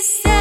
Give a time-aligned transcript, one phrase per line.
[0.00, 0.37] said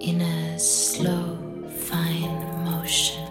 [0.00, 3.22] in a slow, fine motion.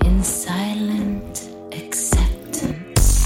[0.04, 3.24] in silent acceptance,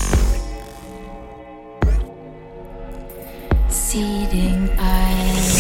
[3.68, 5.53] seeding eyes.